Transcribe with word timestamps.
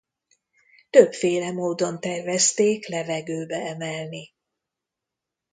Többféle 0.89 1.51
módon 1.51 1.99
tervezték 1.99 2.87
levegőbe 2.87 3.55
emelni. 3.67 4.33